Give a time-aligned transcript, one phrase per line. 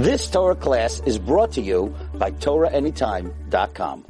[0.00, 4.06] This Torah class is brought to you by TorahAnytime.com.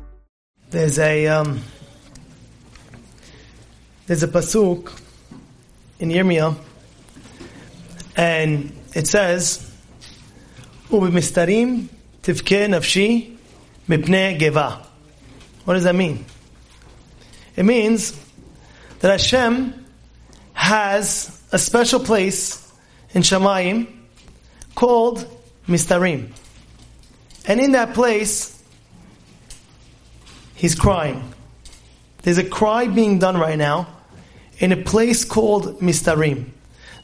[0.71, 1.65] There's a um,
[4.07, 4.97] there's a pasuk
[5.99, 6.55] in Yirmiyah,
[8.15, 9.69] and it says,
[10.91, 11.89] "Ubimistarim
[12.23, 13.37] tivke nafshi
[13.89, 14.87] mipnei geva."
[15.65, 16.25] What does that mean?
[17.57, 18.17] It means
[19.01, 19.87] that Hashem
[20.53, 22.73] has a special place
[23.13, 23.89] in Shemayim
[24.77, 25.27] called
[25.69, 26.31] Mistarim.
[27.47, 28.63] And in that place,
[30.55, 31.33] he's crying.
[32.23, 33.89] There's a cry being done right now
[34.59, 36.51] in a place called Mistarim.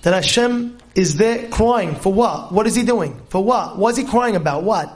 [0.03, 1.95] That Hashem is there crying.
[1.97, 2.53] For what?
[2.53, 3.21] What is he doing?
[3.29, 3.79] For what?
[3.79, 4.63] What is he crying about?
[4.63, 4.93] What?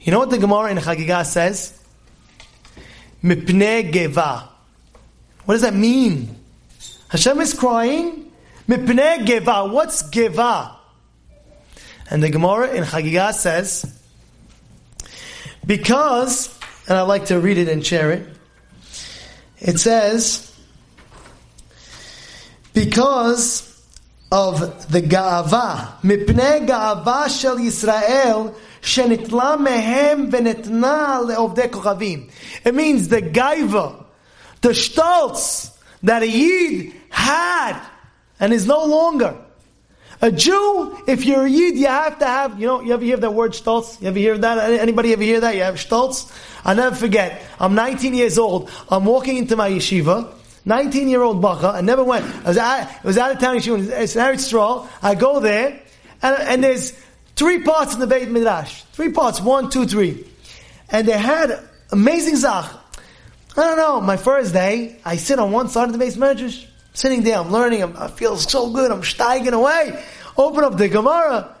[0.00, 1.78] You know what the Gemara in Chagigah says?
[3.22, 4.48] Mipnei geva.
[5.44, 6.34] What does that mean?
[7.08, 8.32] Hashem is crying.
[8.66, 9.66] Mipnei geva.
[9.66, 10.77] What's geva?
[12.10, 13.84] And the Gemara in Chagigah says,
[15.66, 18.26] because, and I like to read it and share it,
[19.60, 20.54] it says,
[22.72, 23.64] because
[24.30, 32.30] of the ga'ava, mipnei ga'ava shel Yisrael, shenitla mehem v'netna le'ovdei kochavim.
[32.64, 34.04] It means the gaiva,
[34.60, 37.84] the stolz that a Yid had
[38.40, 39.36] and is no longer.
[40.20, 43.16] A Jew, if you're a Yid, you have to have, you know, you ever hear
[43.16, 44.00] that word stolz?
[44.00, 44.70] You ever hear that?
[44.80, 45.54] Anybody ever hear that?
[45.54, 46.32] You have stolz?
[46.64, 47.40] I'll never forget.
[47.60, 48.68] I'm 19 years old.
[48.90, 50.34] I'm walking into my yeshiva.
[50.64, 51.68] 19 year old bacha.
[51.68, 52.24] I never went.
[52.44, 53.90] I was, out, I was out of town yeshiva.
[53.90, 54.88] It's an Eretz Stroll.
[55.00, 55.80] I go there,
[56.20, 56.98] and, and there's
[57.36, 58.82] three parts in the Beit Midrash.
[58.92, 59.40] Three parts.
[59.40, 60.26] One, two, three.
[60.90, 62.64] And they had amazing zach.
[63.56, 64.00] I don't know.
[64.00, 66.66] My first day, I sit on one side of the beis medrash
[66.98, 70.04] sitting there, I'm learning, I'm, i feel so good, I'm steiging away.
[70.36, 71.56] Open up the Gemara,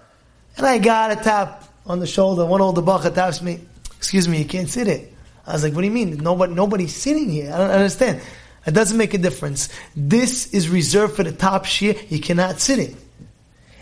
[0.56, 2.44] and I got a tap on the shoulder.
[2.44, 3.60] One older bacha taps me,
[3.96, 5.12] excuse me, you can't sit it.
[5.46, 6.16] I was like, what do you mean?
[6.18, 7.52] Nobody, nobody's sitting here.
[7.52, 8.20] I don't understand.
[8.66, 9.70] It doesn't make a difference.
[9.96, 12.10] This is reserved for the top shiur.
[12.10, 12.94] You cannot sit it.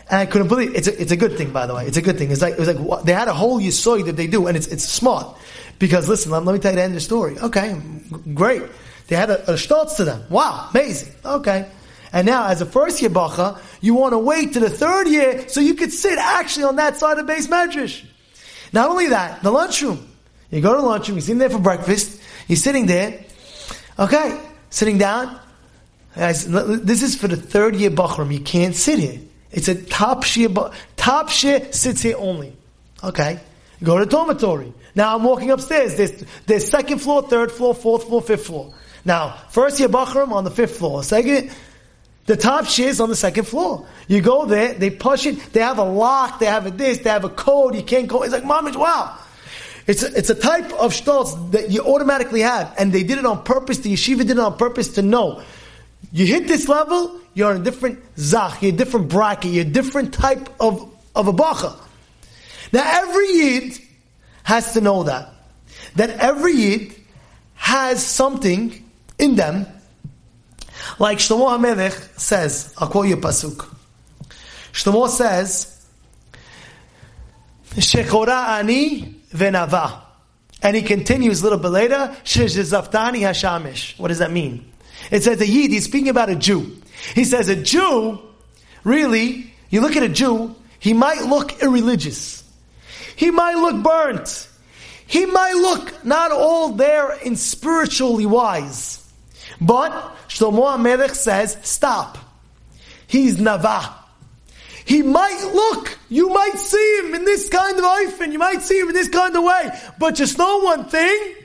[0.09, 0.77] And I couldn't believe it.
[0.77, 1.85] it's a, it's a good thing, by the way.
[1.85, 2.31] It's a good thing.
[2.31, 4.67] It's like it was like they had a whole yisoy that they do, and it's
[4.67, 5.37] it's smart
[5.79, 6.31] because listen.
[6.31, 7.37] Let me tell you the end of the story.
[7.37, 7.77] Okay,
[8.33, 8.63] great.
[9.07, 10.23] They had a, a to them.
[10.29, 11.13] Wow, amazing.
[11.23, 11.69] Okay.
[12.13, 15.47] And now, as a first year bacha, you want to wait to the third year
[15.49, 18.05] so you could sit actually on that side of the beis medrash.
[18.73, 20.07] Not only that, the lunchroom.
[20.51, 23.25] You go to the lunchroom, you're sitting there for breakfast, you're sitting there,
[23.99, 25.39] okay, sitting down.
[26.15, 28.31] This is for the third year bachram.
[28.31, 29.19] You can't sit here.
[29.51, 30.47] It's a top shir,
[30.95, 32.55] top shir sits here only.
[33.03, 33.39] Okay.
[33.83, 34.73] Go to dormitory.
[34.95, 35.95] Now I'm walking upstairs.
[35.95, 38.73] There's, there's second floor, third floor, fourth floor, fifth floor.
[39.07, 41.01] Now, first year Bachram on the fifth floor.
[41.01, 41.49] Second,
[42.25, 43.87] the top shiz on the second floor.
[44.09, 47.09] You go there, they push it, they have a lock, they have a this, they
[47.09, 48.23] have a code, you can't go.
[48.23, 49.17] It's like, mom, wow.
[49.87, 52.75] It's a, it's a type of stolz that you automatically have.
[52.77, 55.41] And they did it on purpose, the yeshiva did it on purpose to know.
[56.11, 59.69] You hit this level, you're in a different zach, you're a different bracket, you're a
[59.69, 61.77] different type of, of a bacha.
[62.73, 63.79] Now every yid
[64.43, 65.33] has to know that.
[65.95, 66.95] That every yid
[67.55, 68.83] has something
[69.19, 69.65] in them,
[70.99, 73.67] like Shlomo HaMelech says, I'll quote you a pasuk.
[74.71, 75.85] Shlomo says,
[77.71, 80.01] Shechora ani venava.
[80.61, 83.99] And he continues a little bit later, Shezaftani hashamish.
[83.99, 84.71] What does that mean?
[85.11, 86.77] It says a Yid, he's speaking about a Jew.
[87.13, 88.19] He says a Jew,
[88.83, 92.43] really, you look at a Jew, he might look irreligious.
[93.15, 94.47] He might look burnt.
[95.05, 99.06] He might look not all there in spiritually wise.
[99.59, 99.91] But
[100.27, 102.17] Shlomo HaMelech says, stop.
[103.07, 103.93] He's Nava.
[104.85, 108.61] He might look, you might see him in this kind of life, and you might
[108.61, 109.69] see him in this kind of way.
[109.99, 111.35] But just know one thing,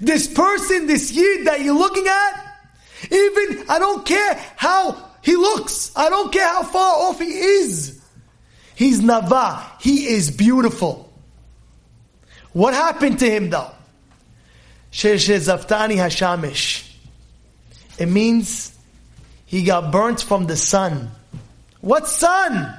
[0.00, 2.58] this person, this Yid that you're looking at,
[3.10, 7.98] even, I don't care how he looks, I don't care how far off he is.
[8.74, 9.62] He's Nava.
[9.80, 11.10] He is beautiful.
[12.52, 13.70] What happened to him though?
[14.90, 16.85] She zaftani Hashamish.
[17.98, 18.76] It means
[19.46, 21.10] he got burnt from the sun.
[21.80, 22.74] What sun?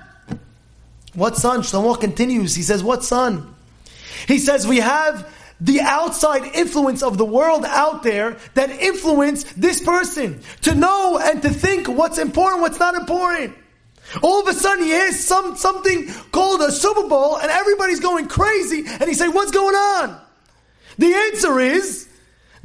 [1.13, 1.61] What sun?
[1.61, 2.55] Shlomo continues.
[2.55, 3.55] He says, What sun?
[4.27, 9.81] He says, We have the outside influence of the world out there that influence this
[9.81, 13.55] person to know and to think what's important, what's not important.
[14.21, 18.27] All of a sudden he hears some, something called a Super Bowl and everybody's going
[18.27, 20.21] crazy and he say, what's going on?
[20.97, 22.06] The answer is,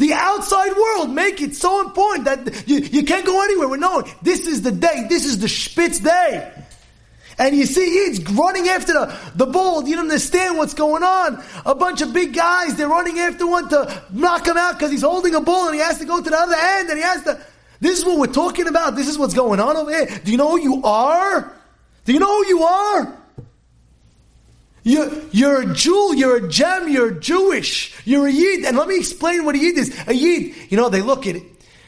[0.03, 4.49] the outside world make it so important that you, you can't go anywhere knowing this
[4.49, 6.53] is the day, this is the Spitz day.
[7.39, 9.87] And you see Yid's running after the, the bull.
[9.87, 11.41] You don't understand what's going on.
[11.65, 15.03] A bunch of big guys, they're running after one to knock him out because he's
[15.03, 17.23] holding a bull and he has to go to the other end and he has
[17.23, 17.41] to.
[17.79, 18.97] This is what we're talking about.
[18.97, 20.21] This is what's going on over here.
[20.25, 21.53] Do you know who you are?
[22.07, 23.22] Do you know who you are?
[24.85, 28.65] You're, you're a Jew, you're a gem, you're Jewish, you're a Yid.
[28.65, 29.97] And let me explain what a Yid is.
[30.07, 31.43] A Yid, you know, they look at it.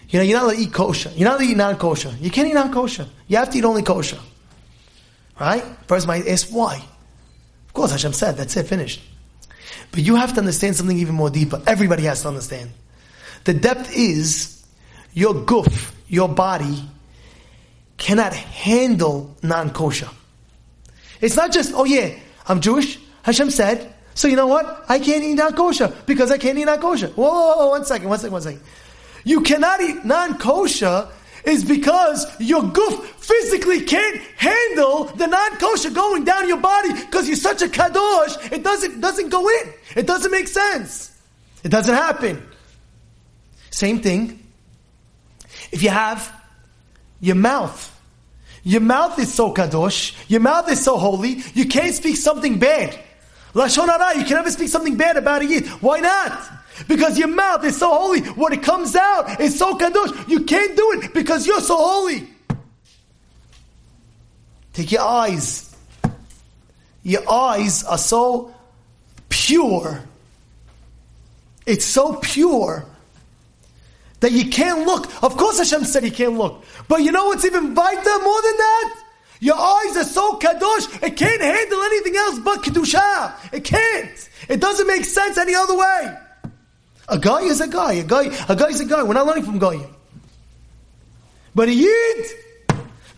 [0.09, 1.11] You know, you're not allowed to eat kosher.
[1.17, 2.15] You're not allowed to eat non-kosher.
[2.21, 3.09] You can't eat non-kosher.
[3.27, 4.19] You have to eat only kosher.
[5.41, 5.65] Right?
[5.89, 6.77] First might ask why.
[7.67, 9.03] Of course, Hashem said, that's it, finished.
[9.91, 11.61] But you have to understand something even more deeper.
[11.67, 12.71] Everybody has to understand.
[13.43, 14.65] The depth is
[15.13, 16.89] your goof, your body,
[17.97, 20.09] cannot handle non-kosher.
[21.21, 22.99] It's not just, oh yeah, I'm Jewish.
[23.23, 24.85] Hashem said, so you know what?
[24.89, 27.09] I can't eat non-kosher because I can't eat non-kosher.
[27.09, 28.63] Whoa, whoa, whoa, one second, one second, one second.
[29.25, 31.09] You cannot eat non-kosher
[31.45, 37.37] is because your goof physically can't handle the non-kosher going down your body because you're
[37.37, 38.53] such a kadosh.
[38.53, 39.73] It doesn't, doesn't go in.
[39.97, 41.17] It doesn't make sense.
[41.63, 42.43] It doesn't happen.
[43.71, 44.47] Same thing.
[45.73, 46.33] If you have
[47.21, 47.91] your mouth,
[48.65, 52.99] your mouth is so kadosh, your mouth is so holy, you can't speak something bad.
[53.53, 55.67] Lashon hara, you can never speak something bad about a yid.
[55.81, 56.43] Why not?
[56.89, 58.21] Because your mouth is so holy.
[58.21, 60.29] What it comes out is so kadosh.
[60.29, 62.29] You can't do it because you're so holy.
[64.73, 65.77] Take your eyes.
[67.05, 68.53] Your eyes are so
[69.29, 70.03] pure.
[71.65, 72.85] It's so pure
[74.25, 75.05] that you can't look.
[75.23, 76.65] Of course Hashem said you can't look.
[76.89, 79.03] But you know what's even vital more than that?
[79.41, 83.35] Your eyes are so kadosh, it can't handle anything else but kedusha.
[83.53, 84.31] It can't.
[84.49, 86.17] It doesn't make sense any other way.
[87.11, 87.93] A guy is a guy.
[87.93, 89.03] A guy, a guy is a guy.
[89.03, 89.87] We're not learning from guy.
[91.55, 92.27] But a Yid,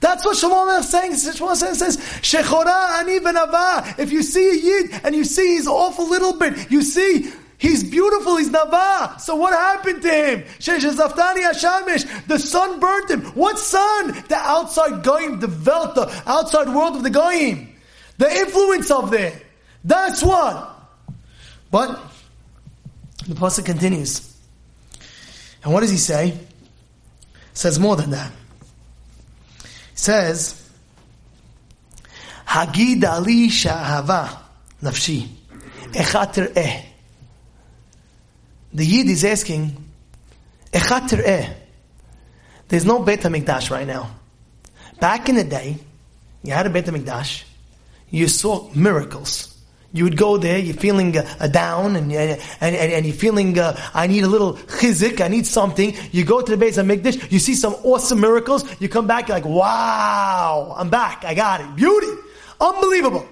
[0.01, 1.13] that's what Shlomo is saying.
[1.13, 3.97] Shlomo says, Shechora ani benava.
[3.97, 7.31] If you see a Yid and you see he's off a little bit, you see
[7.59, 9.21] He's beautiful, he's Nava.
[9.21, 10.45] So what happened to him?
[10.59, 13.23] The sun burnt him.
[13.33, 14.09] What sun?
[14.29, 17.75] The outside Goyim developed the outside world of the Goyim.
[18.19, 19.41] The influence of there.
[19.85, 20.73] That's what.
[21.71, 21.99] But
[23.27, 24.37] the pasuk continues.
[25.65, 26.31] And what does he say?
[26.31, 26.39] He
[27.55, 28.31] says more than that.
[29.63, 30.63] He says,
[32.47, 34.39] Hagid ali sha'ahava
[34.83, 35.29] nafshi
[35.93, 36.86] echater eh.
[38.77, 39.75] The Yid is asking.
[40.71, 40.91] There's
[42.85, 44.11] no Beit HaMikdash right now.
[45.01, 45.79] Back in the day,
[46.43, 47.45] you had a Beit HaMikdash,
[48.11, 49.57] you saw miracles.
[49.95, 53.81] You would go there, you're feeling uh, down, and, and, and, and, you're feeling, uh,
[53.95, 55.97] I need a little chizik, I need something.
[56.13, 59.39] You go to the Beis Mikdash, you see some awesome miracles, you come back, you're
[59.39, 61.75] like, wow, I'm back, I got it.
[61.77, 62.09] Beauty!
[62.61, 63.27] Unbelievable!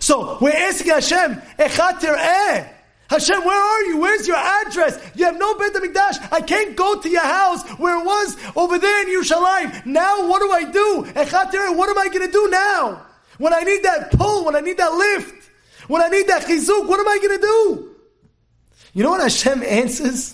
[0.00, 2.68] So, we're asking Hashem, eh.
[3.08, 3.98] Hashem, where are you?
[3.98, 5.00] Where's your address?
[5.14, 6.30] You have no Beit HaMikdash.
[6.30, 9.86] I can't go to your house where it was over there in Yerushalayim.
[9.86, 11.04] Now what do I do?
[11.14, 13.06] Echater, what am I going to do now?
[13.38, 15.50] When I need that pull, when I need that lift?
[15.88, 17.94] When I need that chizuk, what am I going to do?
[18.92, 20.30] You know what Hashem answers?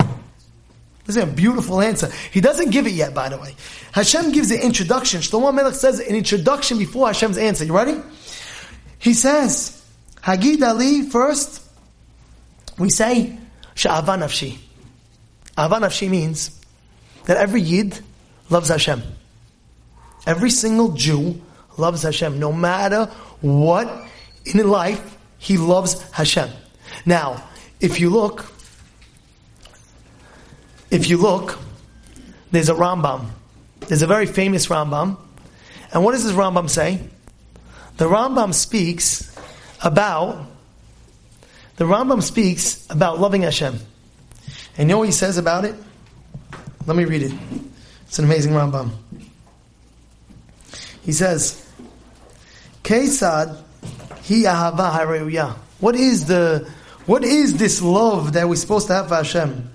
[1.05, 2.11] This is a beautiful answer.
[2.33, 3.55] He doesn't give it yet, by the way.
[3.93, 5.21] Hashem gives the introduction.
[5.21, 7.65] Shlomo Melech says an introduction before Hashem's answer.
[7.65, 8.01] You ready?
[8.99, 9.85] He says,
[10.23, 11.64] Hagid Ali first.
[12.79, 13.39] We say,
[13.75, 14.19] Sha'ava
[15.57, 16.11] nafshi.
[16.11, 16.61] Means
[17.27, 18.01] that every Yid
[18.51, 19.03] loves Hashem.
[20.27, 21.41] Every single Jew
[21.77, 23.07] loves Hashem, no matter
[23.41, 23.89] what
[24.45, 26.51] in life he loves Hashem.
[27.05, 27.43] Now,
[27.81, 28.51] if you look,
[30.91, 31.59] if you look,
[32.51, 33.27] there's a Rambam.
[33.81, 35.19] There's a very famous Rambam.
[35.93, 37.01] And what does this Rambam say?
[37.99, 39.37] The Rambam speaks
[39.83, 40.47] about
[41.77, 43.79] the Rambam speaks about loving Hashem.
[44.77, 45.75] And you know what he says about it?
[46.87, 47.33] Let me read it.
[48.07, 48.91] It's an amazing Rambam.
[51.03, 51.69] He says,
[52.83, 53.65] Kesad
[54.27, 55.55] hi ahava hareuya.
[55.81, 56.69] What is the
[57.07, 59.71] what is this love that we're supposed to have for Hashem?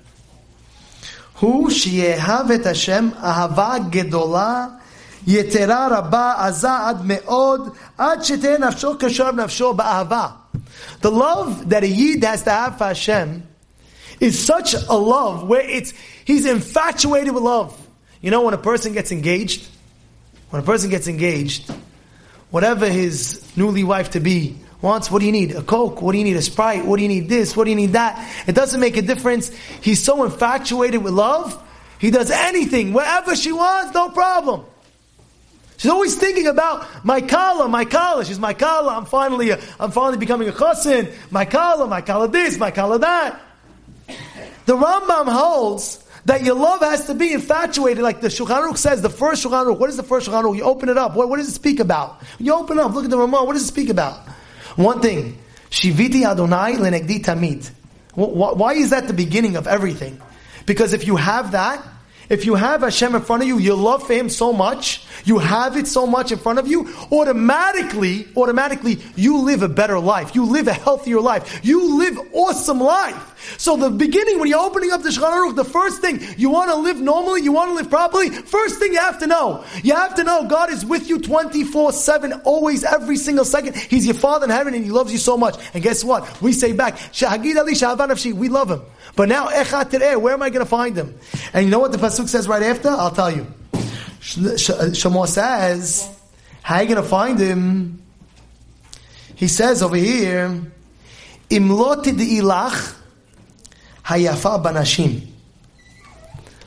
[1.35, 4.79] Who sheyehavet Hashem ahava gedola
[5.25, 10.38] yetera rabba aza ad meod ad sheten nafsho kasher nafsho ba'ahava.
[11.01, 13.43] The love that a Yid has to have for Hashem
[14.19, 15.93] is such a love where it's,
[16.25, 17.75] he's infatuated with love.
[18.21, 19.67] You know when a person gets engaged?
[20.49, 21.71] When a person gets engaged,
[22.49, 25.51] whatever his newly wife to be wants, what do you need?
[25.51, 26.01] A Coke?
[26.01, 26.35] What do you need?
[26.35, 26.85] A Sprite?
[26.85, 27.55] What do you need this?
[27.55, 28.47] What do you need that?
[28.47, 29.49] It doesn't make a difference.
[29.81, 31.63] He's so infatuated with love,
[31.99, 34.65] he does anything, wherever she wants, no problem.
[35.79, 38.25] She's always thinking about my kala, my kala.
[38.25, 38.97] She's my kala.
[38.97, 41.13] I'm finally, a, I'm finally becoming a chassin.
[41.31, 43.39] My kala, my kala this, my kala that.
[44.65, 49.01] The Rambam holds that your love has to be infatuated, like the Shulchan Aruch says.
[49.01, 49.79] The first Shulchan Aruch.
[49.79, 50.57] What is the first Shulchan Aruch?
[50.57, 51.15] You open it up.
[51.15, 52.21] What, what does it speak about?
[52.39, 52.93] You open up.
[52.93, 53.45] Look at the Ramah.
[53.45, 54.27] What does it speak about?
[54.75, 55.39] One thing.
[55.69, 57.71] Shiviti Adonai lenegdi tamid.
[58.15, 60.21] Why is that the beginning of everything?
[60.65, 61.81] Because if you have that,
[62.29, 65.39] if you have Hashem in front of you, you love for Him so much, you
[65.39, 70.35] have it so much in front of you, automatically, automatically, you live a better life.
[70.35, 71.59] You live a healthier life.
[71.63, 73.57] You live awesome life.
[73.57, 76.69] So the beginning, when you're opening up the Shulchan Aruch, the first thing, you want
[76.71, 79.95] to live normally, you want to live properly, first thing you have to know, you
[79.95, 83.75] have to know God is with you 24-7, always, every single second.
[83.75, 85.55] He's your Father in heaven and He loves you so much.
[85.73, 86.41] And guess what?
[86.41, 88.81] We say back, we love Him.
[89.19, 91.13] But now, where am I going to find Him?
[91.51, 92.87] And you know what the Pasuk says right after?
[92.87, 93.47] I'll tell you.
[94.21, 96.09] Shlomo says,
[96.61, 98.01] how are you going to find him?
[99.35, 100.61] He says over here,
[101.49, 102.95] Imloti ilach
[104.05, 105.27] hayafa banashim.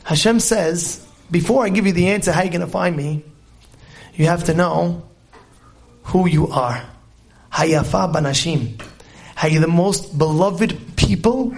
[0.04, 3.24] Hashem says, before I give you the answer how are you going to find me,
[4.12, 5.08] you have to know
[6.02, 6.84] who you are.
[7.50, 8.78] Hayafa banashim.
[9.36, 11.56] How you're the most beloved people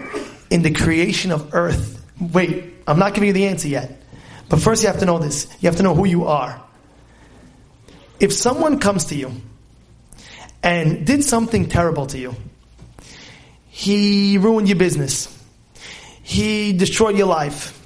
[0.54, 2.00] in the creation of earth.
[2.20, 4.00] Wait, I'm not giving you the answer yet.
[4.48, 5.48] But first you have to know this.
[5.60, 6.62] You have to know who you are.
[8.20, 9.32] If someone comes to you
[10.62, 12.36] and did something terrible to you,
[13.66, 15.26] he ruined your business,
[16.22, 17.84] he destroyed your life,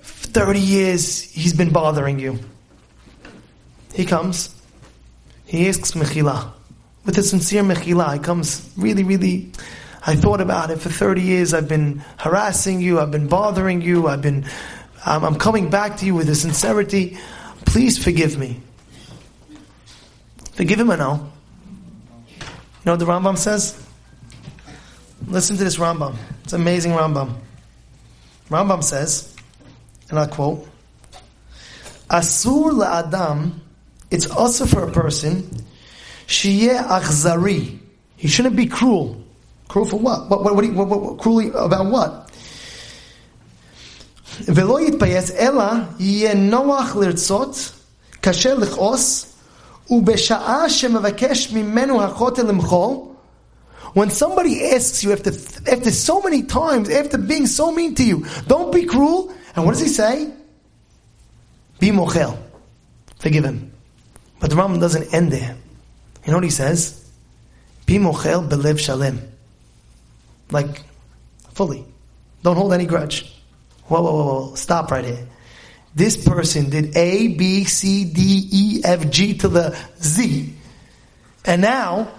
[0.00, 2.38] 30 years he's been bothering you.
[3.92, 4.54] He comes,
[5.44, 6.52] he asks Mechila.
[7.04, 9.52] With a sincere Mechila, he comes really, really,
[10.06, 11.52] I thought about it for 30 years.
[11.52, 14.46] I've been harassing you, I've been bothering you, I've been
[15.04, 17.16] I'm, I'm coming back to you with a sincerity.
[17.66, 18.60] Please forgive me.
[20.52, 21.32] Forgive him or no?
[22.40, 22.46] You
[22.86, 23.82] know what the Rambam says?
[25.26, 26.16] Listen to this Rambam.
[26.44, 27.34] It's amazing Rambam.
[28.48, 29.34] Rambam says,
[30.10, 30.66] and I'll quote,
[32.10, 33.52] Asur la'adam,
[34.10, 35.48] it's also for a person,
[36.26, 37.78] shiyeh achzari.
[38.16, 39.22] He shouldn't be cruel.
[39.69, 40.29] Cruel for what?
[40.29, 42.21] What, what, what, what, what, cruelly about what?
[44.47, 45.63] ולא יתפייס, אלא
[45.99, 47.71] יהיה נוח לרצות,
[48.21, 49.25] קשה לכעוס,
[49.89, 52.97] ובשעה שמבקש ממנו הכותל למחול,
[53.93, 55.31] when somebody asks you after,
[55.71, 59.33] after so many times, after being so mean to you, don't be cruel.
[59.55, 60.33] And what does he say?
[61.79, 62.37] Be mochel.
[63.19, 63.71] Forgive him.
[64.41, 65.55] But the Rambam doesn't end there.
[66.25, 67.09] You know what he says?
[67.85, 69.21] Be mochel beliv shalem.
[70.50, 70.82] Like,
[71.52, 71.84] fully.
[72.42, 73.32] Don't hold any grudge.
[73.86, 75.28] Whoa, whoa, whoa, whoa, stop right here.
[75.94, 80.54] This person did A, B, C, D, E, F, G to the Z.
[81.44, 82.12] And now,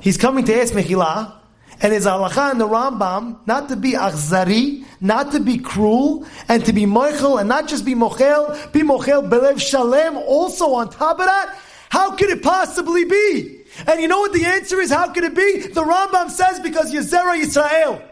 [0.00, 1.34] he's coming to ask Mechila,
[1.82, 6.64] and his halacha in the Rambam, not to be achzari, not to be cruel, and
[6.66, 11.18] to be mochel, and not just be mochel, be mochel belev shalem, also on top
[11.18, 13.59] of that, how could it possibly be?
[13.86, 14.90] And you know what the answer is?
[14.90, 15.60] How could it be?
[15.60, 18.02] The Rambam says because you're Zera Yisrael.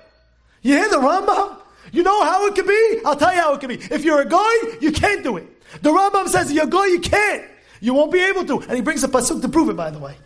[0.62, 1.57] You hear the Rambam?
[1.93, 3.00] You know how it could be?
[3.05, 3.77] I'll tell you how it could be.
[3.77, 5.47] If you're a guy, you can't do it.
[5.83, 7.45] The Rambam says you're a guy, you can't.
[7.81, 8.61] You won't be able to.
[8.61, 10.17] And he brings a pasuk to prove it, by the way.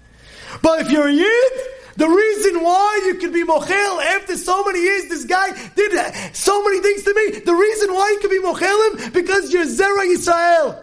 [0.62, 1.52] But if you're a yid,
[1.96, 6.64] the reason why you could be mochel after so many years, this guy did so
[6.64, 7.40] many things to me.
[7.40, 10.82] The reason why you could be mochelim because you're zera Yisrael.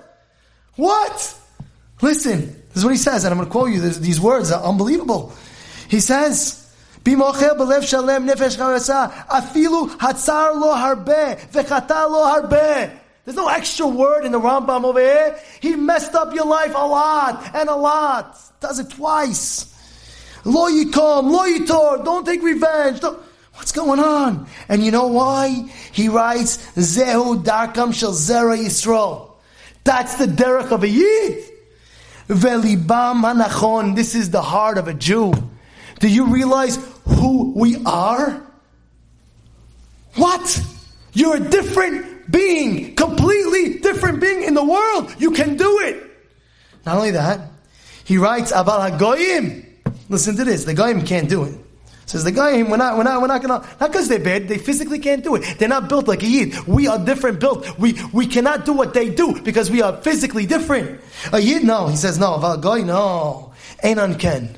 [0.76, 1.36] What?
[2.02, 3.82] Listen, this is what he says, and I'm going to quote you.
[3.82, 5.34] These words are unbelievable.
[5.90, 6.66] He says,
[7.06, 7.36] shalem
[8.26, 8.58] nefesh
[9.28, 9.90] afilu
[10.62, 11.54] lo harbe
[12.10, 15.38] lo harbe." There's no extra word in the Rambam over here.
[15.60, 18.40] He messed up your life a lot and a lot.
[18.62, 19.76] Does it twice.
[20.46, 22.06] Lo yikom, lo yitor.
[22.06, 23.02] Don't take revenge.
[23.02, 23.22] Don't.
[23.56, 24.48] What's going on?
[24.70, 25.70] And you know why?
[25.92, 29.34] He writes, Zehu Darkam Shel Zera Yisrael.
[29.84, 31.59] That's the derech of a Yid.
[32.30, 33.96] Velibam hanachon.
[33.96, 35.34] This is the heart of a Jew.
[36.00, 38.42] Do you realize who we are?
[40.16, 40.64] What?
[41.14, 45.14] You're a different being, completely different being in the world.
[45.18, 46.04] You can do it.
[46.86, 47.50] Not only that,
[48.04, 49.66] he writes about Hagoyim.
[50.08, 50.66] Listen to this.
[50.66, 51.56] The Goyim can't do it.
[52.10, 54.58] Says the Goyim, we're not, we're not, we're not gonna, not because they're bad, they
[54.58, 55.60] physically can't do it.
[55.60, 56.58] They're not built like a Yid.
[56.66, 57.78] We are different built.
[57.78, 61.02] We, we cannot do what they do because we are physically different.
[61.32, 61.86] A Yid, no.
[61.86, 62.34] He says, no.
[62.34, 63.54] About Goy, no.
[63.84, 64.58] Einan can.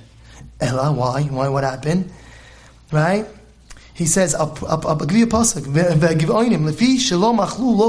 [0.62, 1.24] Ella, why?
[1.24, 1.50] Why?
[1.50, 2.10] What happened?
[2.90, 3.26] Right?
[3.96, 4.54] He says, a lo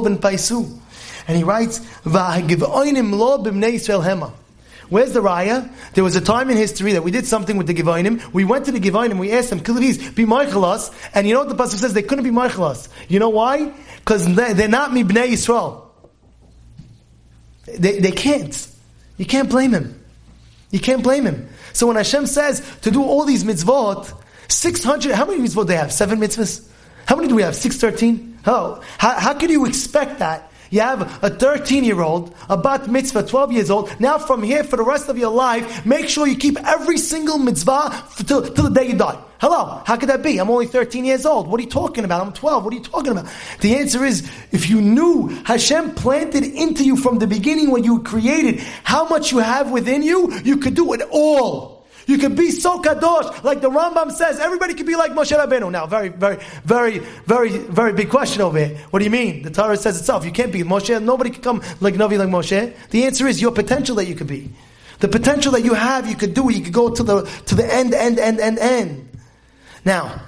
[0.03, 0.81] ben paisu.
[1.29, 1.81] and he writes,
[4.93, 5.73] Where's the raya?
[5.95, 8.31] There was a time in history that we did something with the Givoinim.
[8.35, 10.93] We went to the Givoinim, we asked them, please be Michaelos.
[11.15, 11.95] And you know what the Pasuk says?
[11.95, 12.91] They couldn't be Michaelos.
[13.09, 13.73] You know why?
[14.01, 15.87] Because they're not Mibnei Yisrael.
[17.79, 18.69] They, they can't.
[19.17, 19.99] You can't blame him.
[20.71, 21.49] You can't blame him.
[21.73, 24.13] So when Hashem says to do all these mitzvot,
[24.49, 25.91] 600, how many mitzvot do they have?
[25.91, 26.69] Seven mitzvahs?
[27.07, 27.57] How many do we have?
[27.57, 28.41] 613?
[28.45, 30.52] Oh, how, how can you expect that?
[30.73, 33.95] You have a 13 year old, a bat mitzvah, 12 years old.
[34.01, 37.37] Now from here for the rest of your life, make sure you keep every single
[37.37, 39.23] mitzvah till, till the day you die.
[39.39, 40.39] Hello, how could that be?
[40.39, 41.47] I'm only 13 years old.
[41.47, 42.27] What are you talking about?
[42.27, 42.65] I'm 12.
[42.65, 43.31] What are you talking about?
[43.61, 47.97] The answer is, if you knew Hashem planted into you from the beginning when you
[47.97, 51.82] were created, how much you have within you, you could do it all.
[52.07, 54.41] You can be so kadosh, like the Rambam says.
[54.41, 55.71] Everybody can be like Moshe Rabbeinu.
[55.71, 58.77] Now, very, very, very, very, very big question over here.
[58.91, 59.43] What do you mean?
[59.43, 60.25] The Torah says itself.
[60.25, 61.03] You can't be Moshe.
[61.03, 62.75] Nobody can come like Navi like Moshe.
[62.91, 64.51] The answer is your potential that you could be.
[64.99, 66.49] The potential that you have, you could do.
[66.49, 66.57] it.
[66.57, 69.09] You could go to the to the end, end, end, end, end.
[69.85, 70.23] Now,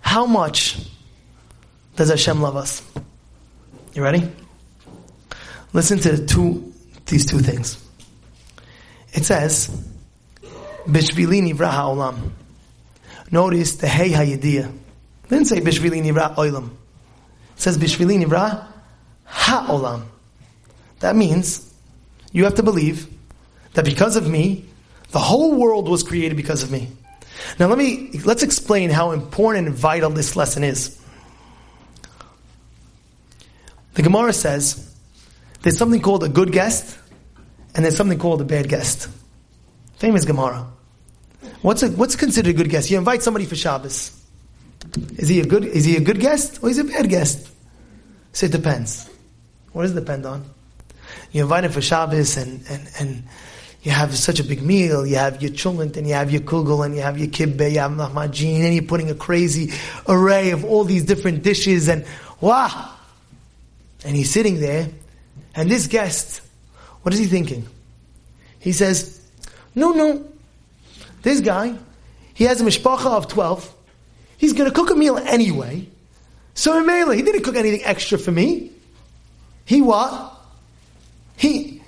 [0.00, 0.78] how much
[1.96, 2.82] does Hashem love us?
[3.94, 4.30] You ready?
[5.72, 6.72] Listen to two
[7.06, 7.83] these two things.
[9.14, 9.68] It says,
[10.86, 12.32] Bishvili nivra ha'olam.
[13.30, 14.72] Notice the hey hayidiyah.
[15.28, 16.66] Didn't say Bishvili nivra oilam.
[16.66, 18.66] It says Bishvili nivra
[19.24, 20.02] ha'olam.
[21.00, 21.72] That means
[22.32, 23.08] you have to believe
[23.74, 24.66] that because of me,
[25.10, 26.88] the whole world was created because of me.
[27.58, 31.00] Now let me let's explain how important and vital this lesson is.
[33.94, 34.92] The Gemara says
[35.62, 36.98] there's something called a good guest
[37.74, 39.08] and there's something called a bad guest.
[39.96, 40.66] Famous Gemara.
[41.62, 42.90] What's a, what's considered a good guest?
[42.90, 44.20] You invite somebody for Shabbos.
[45.16, 47.50] Is he a good is he a good guest or is he a bad guest?
[48.32, 49.08] So it depends.
[49.72, 50.44] What does it depend on?
[51.32, 53.24] You invite him for Shabbos and, and, and
[53.82, 56.84] you have such a big meal, you have your chulent and you have your kugel
[56.84, 59.72] and you have your kibbe, you have mahmajin, and you're putting a crazy
[60.08, 62.06] array of all these different dishes and
[62.40, 62.92] wow!
[64.04, 64.88] And he's sitting there
[65.54, 66.40] and this guest
[67.04, 67.66] what is he thinking?
[68.58, 69.20] He says,
[69.74, 70.24] no, no.
[71.20, 71.74] This guy,
[72.32, 73.74] he has a mishpacha of 12.
[74.38, 75.86] He's going to cook a meal anyway.
[76.54, 78.70] So in he didn't cook anything extra for me.
[79.66, 80.32] He what?
[81.36, 81.82] He,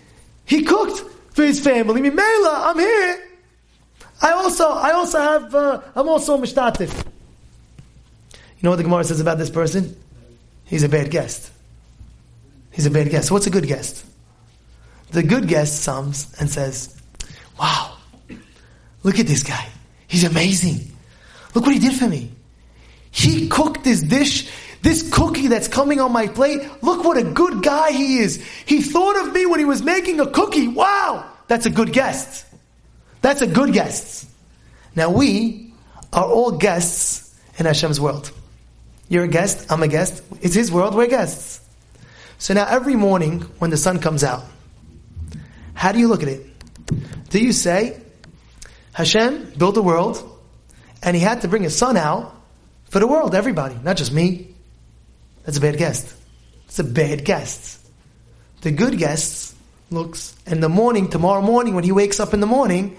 [0.44, 1.00] he cooked
[1.34, 2.02] for his family.
[2.02, 3.22] Mimela, I'm here.
[4.20, 6.94] I also, I also have, uh, I'm also a mishtatif.
[8.34, 9.96] You know what the Gemara says about this person?
[10.66, 11.50] He's a bad guest.
[12.70, 13.30] He's a bad guest.
[13.30, 14.04] What's a good guest?
[15.10, 17.00] The good guest comes and says,
[17.58, 17.96] Wow,
[19.02, 19.68] look at this guy.
[20.08, 20.92] He's amazing.
[21.54, 22.30] Look what he did for me.
[23.10, 24.50] He cooked this dish,
[24.82, 26.60] this cookie that's coming on my plate.
[26.82, 28.44] Look what a good guy he is.
[28.66, 30.68] He thought of me when he was making a cookie.
[30.68, 32.44] Wow, that's a good guest.
[33.22, 34.28] That's a good guest.
[34.94, 35.72] Now we
[36.12, 38.32] are all guests in Hashem's world.
[39.08, 40.22] You're a guest, I'm a guest.
[40.42, 41.60] It's His world, we're guests.
[42.38, 44.44] So now every morning when the sun comes out,
[45.76, 46.46] how do you look at it?
[47.28, 48.00] Do you say,
[48.92, 50.22] Hashem built the world,
[51.02, 52.34] and he had to bring his son out
[52.86, 54.54] for the world, everybody, not just me?
[55.44, 56.14] That's a bad guest.
[56.64, 57.78] It's a bad guest.
[58.62, 59.54] The good guest
[59.90, 62.96] looks, in the morning, tomorrow morning, when he wakes up in the morning,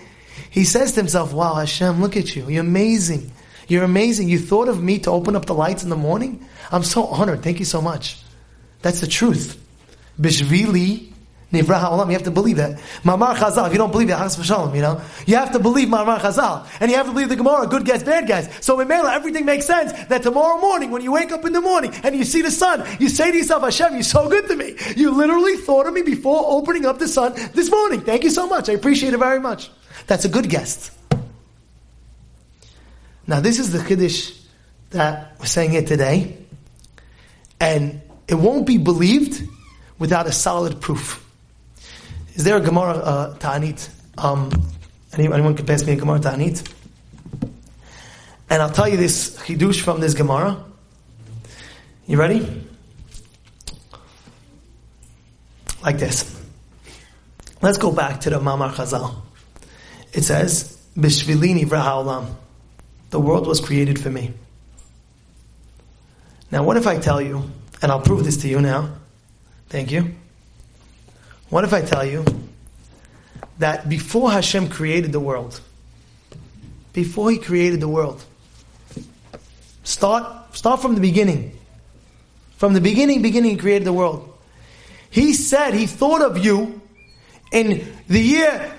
[0.51, 2.47] he says to himself, Wow, Hashem, look at you.
[2.47, 3.31] You're amazing.
[3.67, 4.29] You're amazing.
[4.29, 6.47] You thought of me to open up the lights in the morning?
[6.71, 7.41] I'm so honored.
[7.41, 8.21] Thank you so much.
[8.83, 9.61] That's the truth.
[10.21, 11.11] Bishvili
[11.51, 12.77] Nivra ha'olam, you have to believe that.
[13.03, 15.01] Ma'amar Chazal, if you don't believe it, Has v'shalom, you know?
[15.25, 16.67] You have to believe Ma'amar Chazal.
[16.81, 18.49] And you have to believe the Gemara, good guys, bad guys.
[18.59, 21.61] So in Mela, everything makes sense that tomorrow morning, when you wake up in the
[21.61, 24.57] morning and you see the sun, you say to yourself, Hashem, you're so good to
[24.57, 24.75] me.
[24.97, 28.01] You literally thought of me before opening up the sun this morning.
[28.01, 28.67] Thank you so much.
[28.67, 29.71] I appreciate it very much.
[30.05, 30.91] That's a good guest.
[33.25, 34.37] Now this is the Chiddush
[34.89, 36.37] that we're saying here today.
[37.61, 39.47] And it won't be believed
[39.97, 41.23] without a solid proof.
[42.37, 43.89] Is there a Gemara uh, Ta'anit?
[44.15, 44.51] Um,
[45.11, 46.71] anyone, can pass me a Gemara Ta'anit?
[48.47, 50.63] And I'll tell you this Hidush from this Gemara.
[52.05, 52.63] You ready?
[55.81, 56.39] Like this.
[57.63, 59.15] Let's go back to the Mamar Chazal.
[60.13, 62.35] It says, Bishvilini Olam.
[63.09, 64.31] The world was created for me.
[66.51, 67.49] Now, what if I tell you,
[67.81, 68.93] and I'll prove this to you now.
[69.69, 70.13] Thank you.
[71.49, 72.25] What if I tell you
[73.59, 75.59] that before Hashem created the world,
[76.93, 78.23] before He created the world,
[79.83, 81.57] start, start from the beginning.
[82.57, 84.33] From the beginning, beginning, he created the world.
[85.11, 86.81] He said he thought of you
[87.51, 88.73] in the year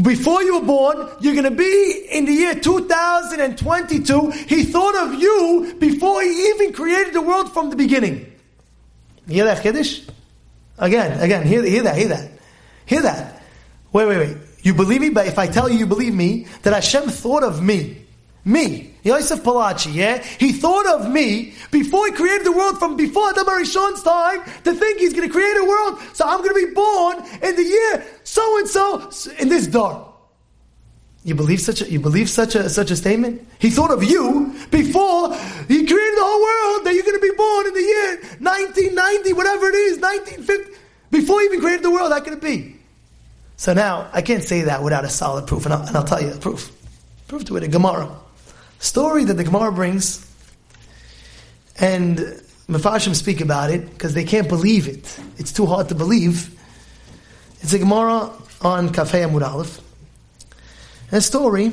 [0.00, 4.30] before you were born, you're going to be in the year 2022.
[4.30, 8.32] He thought of you before he even created the world from the beginning.
[9.28, 10.08] You hear that, Chiddush?
[10.78, 12.30] Again, again, hear, hear that, hear that.
[12.86, 13.42] Hear that.
[13.92, 14.36] Wait, wait, wait.
[14.62, 15.10] You believe me?
[15.10, 18.04] But if I tell you you believe me, that Hashem thought of me.
[18.44, 18.94] Me.
[19.02, 20.22] Yosef Palachi, yeah?
[20.22, 24.74] He thought of me before he created the world from before Adam Arishon's time to
[24.74, 26.00] think he's going to create a world.
[26.14, 30.13] So I'm going to be born in the year so and so in this door.
[31.24, 33.46] You believe such a, you believe such a, such a statement?
[33.58, 35.34] He thought of you before
[35.68, 38.10] he created the whole world that you're going to be born in the year
[38.40, 40.78] 1990, whatever it is, 1950.
[41.10, 42.76] Before he even created the world, how can it be?
[43.56, 46.20] So now, I can't say that without a solid proof, and I'll, and I'll tell
[46.20, 46.70] you the proof.
[47.26, 48.10] Proof to it, a Gemara
[48.84, 50.30] story that the Gemara brings,
[51.78, 52.18] and
[52.68, 55.18] Mepharshim speak about it because they can't believe it.
[55.38, 56.50] It's too hard to believe.
[57.62, 59.80] It's a Gemara on Kafei Amud Aleph.
[61.14, 61.70] A story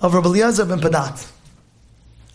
[0.00, 1.30] of Rabbi Eliezer ben Padat.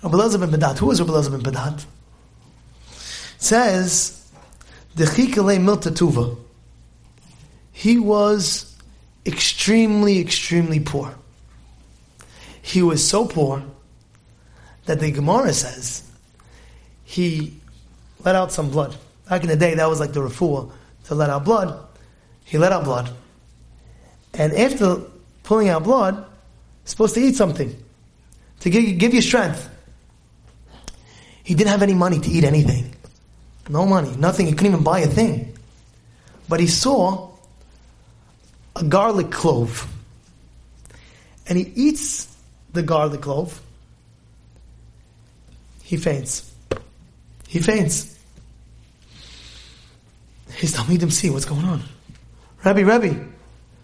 [0.01, 0.77] Rabbi Eliezer ben Padat.
[0.77, 1.79] Who is Rabbi Eliezer ben Padat?
[1.83, 4.31] It says,
[4.95, 6.37] Dechikale Milta Tuva.
[7.73, 8.77] He was
[9.25, 11.13] extremely, extremely poor.
[12.61, 13.61] He was so poor
[14.85, 16.09] that the Gemara says
[17.03, 17.59] he
[18.23, 18.95] let out some blood.
[19.29, 20.71] Back in the day, that was like the refuah
[21.07, 21.77] to let out blood.
[22.45, 23.09] He let out blood.
[24.33, 25.01] And after
[25.45, 26.25] pulling out blood,
[26.83, 27.75] supposed to eat something
[28.59, 29.69] to give, give you strength.
[31.43, 32.93] He didn't have any money to eat anything.
[33.69, 34.47] No money, nothing.
[34.47, 35.55] He couldn't even buy a thing.
[36.49, 37.29] But he saw
[38.75, 39.87] a garlic clove.
[41.47, 42.35] And he eats
[42.73, 43.61] the garlic clove,
[45.83, 46.51] he faints.
[47.47, 48.19] He faints.
[50.49, 51.83] His Talmidim see what's going on.
[52.63, 53.13] Rabbi, Rabbi,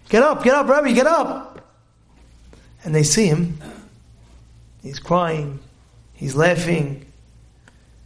[0.09, 1.50] get up, get up, Rabbi, get up.
[2.83, 3.59] And they see him.
[4.81, 5.59] He's crying.
[6.13, 7.05] He's laughing.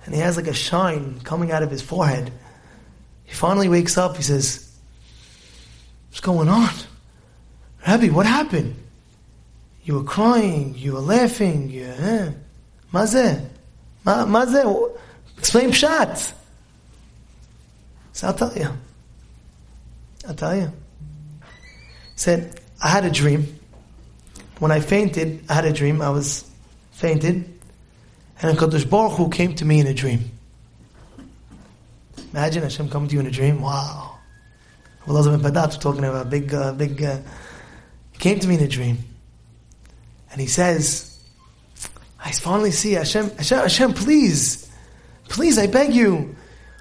[0.05, 2.31] And he has like a shine coming out of his forehead.
[3.23, 4.17] He finally wakes up.
[4.17, 4.61] He says,
[6.09, 6.69] What's going on?
[7.85, 8.75] Rabbi, what happened?
[9.83, 12.31] You were crying, you were laughing, you, eh?
[12.93, 13.49] Mazeh?
[15.37, 16.33] Explain pshat.
[18.13, 18.69] So I'll tell you.
[20.27, 20.71] I'll tell you.
[21.41, 23.59] He said, I had a dream.
[24.59, 26.01] When I fainted, I had a dream.
[26.01, 26.49] I was
[26.91, 27.51] fainted.
[28.41, 30.31] And Kadosh Baruch Hu came to me in a dream.
[32.31, 33.61] Imagine Hashem coming to you in a dream.
[33.61, 34.17] Wow.
[35.07, 37.01] Those of Padat talking about big, uh, big.
[37.03, 37.19] Uh,
[38.11, 38.97] he came to me in a dream.
[40.31, 41.17] And he says,
[42.19, 44.69] I finally see Hashem, Hashem, Hashem, please,
[45.29, 46.35] please, I beg you,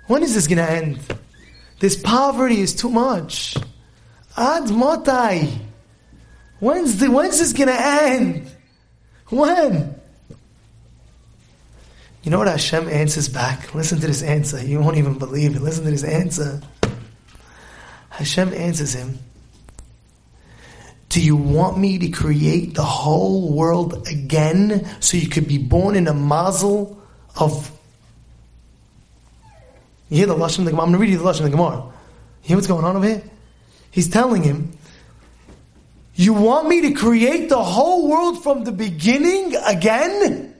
[0.07, 0.99] when is this going to end?
[1.81, 3.57] This poverty is too much.
[4.37, 5.57] Ad motai.
[6.65, 8.51] When's, the, when's this going to end?
[9.29, 10.01] When?
[12.23, 13.75] You know what Hashem answers back?
[13.75, 14.65] Listen to this answer.
[14.65, 15.61] You won't even believe it.
[15.61, 16.63] Listen to this answer.
[18.09, 19.19] Hashem answers him.
[21.11, 25.97] Do you want me to create the whole world again so you could be born
[25.97, 26.99] in a mazel
[27.37, 27.71] of.
[30.09, 30.67] You hear the Lashon?
[30.67, 31.77] I'm going to read you the Lashon of the Gemara.
[31.77, 31.93] You
[32.41, 33.23] hear what's going on over here?
[33.91, 34.79] He's telling him,
[36.17, 40.55] You want me to create the whole world from the beginning again?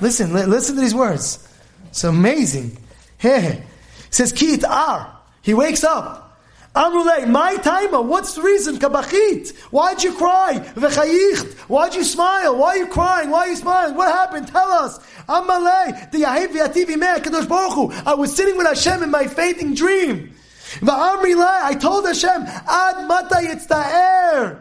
[0.00, 1.46] Listen, listen to these words.
[1.88, 2.78] It's amazing.
[3.18, 3.60] He
[4.10, 5.12] says, Keith ar.
[5.42, 6.38] He wakes up.
[6.74, 8.76] Amrulay, my timer, what's the reason?
[8.76, 9.56] Kabachit.
[9.70, 10.60] Why'd you cry?
[10.74, 11.54] V'chayicht.
[11.70, 12.56] Why'd you smile?
[12.56, 13.30] Why are you crying?
[13.30, 13.94] Why are you smiling?
[13.94, 14.48] What happened?
[14.48, 14.98] Tell us.
[15.26, 17.94] Amalei, the Yahiv Yativi Meh, Kadosh Baruch.
[18.06, 20.34] I was sitting with Hashem in my fainting dream.
[20.82, 24.60] I told Hashem, Ad mata yitzta'er.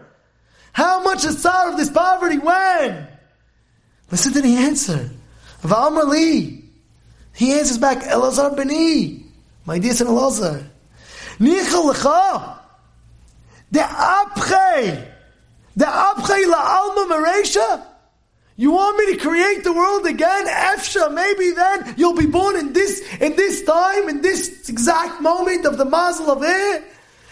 [0.73, 2.37] How much is sorrow of this poverty?
[2.37, 3.07] When?
[4.11, 5.09] Listen to the answer.
[5.61, 6.63] V'amrali.
[7.33, 9.25] He answers back, Elazar Beni.
[9.65, 10.63] My dear son Elazar.
[11.39, 12.59] Nichel lecha.
[13.71, 15.11] The apche.
[15.75, 17.85] The apche la alma maresha.
[18.57, 20.47] You want me to create the world again?
[20.47, 25.65] Efsha, maybe then you'll be born in this, in this time, in this exact moment
[25.65, 26.83] of the mazel of it.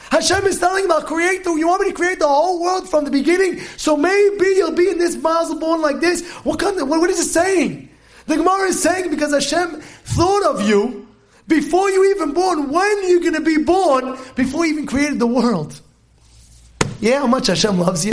[0.09, 2.89] Hashem is telling him, I'll create the, you want me to create the whole world
[2.89, 3.59] from the beginning?
[3.77, 6.27] So maybe you'll be in this mazel born like this.
[6.43, 7.89] What kind of, what, what is it saying?
[8.25, 11.07] The Gemara is saying because Hashem thought of you,
[11.47, 15.27] before you even born, when you're going to be born, before you even created the
[15.27, 15.79] world.
[16.99, 18.11] Yeah, how much Hashem loves you.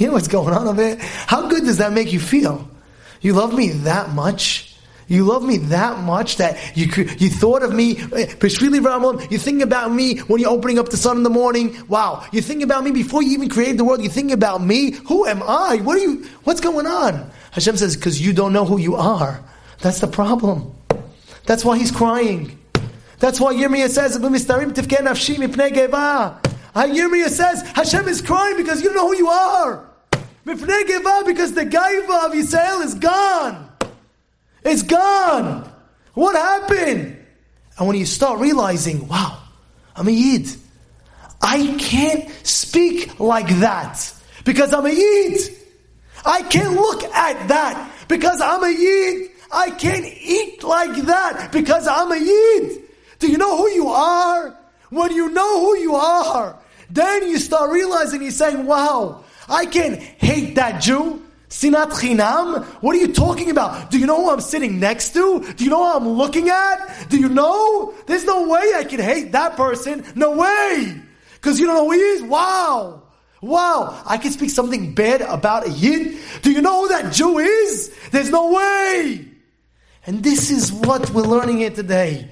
[0.00, 0.96] You know what's going on over here?
[0.98, 2.66] How good does that make you feel?
[3.20, 4.74] You love me that much?
[5.08, 6.86] You love me that much that you
[7.18, 7.98] you thought of me.
[8.14, 8.34] Eh,
[8.80, 9.26] Ramon.
[9.30, 11.76] You think about me when you're opening up the sun in the morning.
[11.86, 14.02] Wow, you think about me before you even created the world.
[14.02, 14.92] You think about me.
[15.08, 15.80] Who am I?
[15.82, 16.24] What are you?
[16.44, 17.30] What's going on?
[17.50, 19.44] Hashem says because you don't know who you are.
[19.80, 20.74] That's the problem.
[21.44, 22.58] That's why he's crying.
[23.18, 24.20] That's why Yirmiyah says, uh,
[26.86, 29.89] Yirmiyah says, Hashem is crying because you don't know who you are.
[30.56, 33.70] Because the gaiva of Yisrael is gone.
[34.64, 35.70] It's gone.
[36.14, 37.16] What happened?
[37.78, 39.42] And when you start realizing, wow,
[39.96, 40.48] I'm a Yid.
[41.40, 44.12] I can't speak like that
[44.44, 45.56] because I'm a Yid.
[46.26, 49.30] I can't look at that because I'm a Yid.
[49.50, 52.82] I can't eat like that because I'm a Yid.
[53.18, 54.56] Do you know who you are?
[54.90, 56.58] When you know who you are,
[56.90, 61.22] then you start realizing you're saying, wow, I can't hate that Jew.
[61.50, 62.64] Sinat chinam?
[62.80, 63.90] What are you talking about?
[63.90, 65.40] Do you know who I'm sitting next to?
[65.56, 67.08] Do you know who I'm looking at?
[67.08, 67.92] Do you know?
[68.06, 70.04] There's no way I can hate that person.
[70.14, 71.02] No way!
[71.34, 72.22] Because you don't know who he is?
[72.22, 73.02] Wow!
[73.42, 74.00] Wow!
[74.06, 76.18] I can speak something bad about a Yid?
[76.42, 77.92] Do you know who that Jew is?
[78.12, 79.26] There's no way!
[80.06, 82.30] And this is what we're learning here today.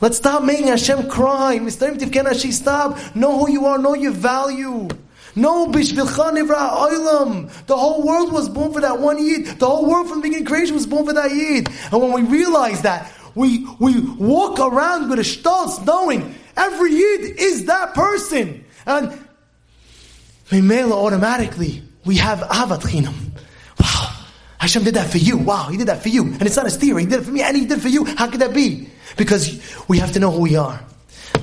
[0.00, 1.58] Let's stop making Hashem cry.
[1.58, 1.94] Mr.
[1.94, 3.14] Tivken stop.
[3.14, 4.88] Know who you are, know your value.
[5.36, 7.66] No, Bishvilcha Nivra Oilam.
[7.66, 9.46] The whole world was born for that one Yid.
[9.58, 11.68] The whole world from the beginning creation was born for that Yid.
[11.92, 17.38] And when we realize that, we, we walk around with a stolz knowing every Yid
[17.38, 18.64] is that person.
[18.86, 19.26] And
[20.48, 23.14] Mimela automatically, we have Ahavat Chinam.
[23.78, 24.16] Wow.
[24.58, 25.36] Hashem did that for you.
[25.36, 26.24] Wow, He did that for you.
[26.24, 27.02] And it's not a theory.
[27.02, 28.06] He did it for me and He did it for you.
[28.06, 28.88] How could that be?
[29.18, 30.82] Because we have to know who we are.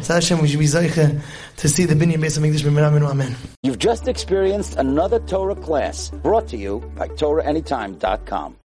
[0.08, 1.22] Hashem, we should be zeiche
[1.58, 2.44] to see the binyan base of.
[2.44, 3.36] Amen.
[3.64, 8.58] You've just experienced another Torah class brought to you by TorahAnytime.com.